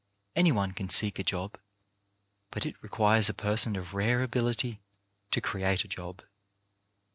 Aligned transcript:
Any 0.35 0.51
one 0.51 0.71
can 0.71 0.89
seek 0.89 1.19
a 1.19 1.23
job, 1.23 1.59
but 2.49 2.65
it 2.65 2.81
requires 2.81 3.29
a 3.29 3.35
person 3.35 3.75
of 3.75 3.93
rare 3.93 4.23
ability 4.23 4.81
to 5.29 5.41
create 5.41 5.83
a 5.83 5.87
job. 5.87 6.23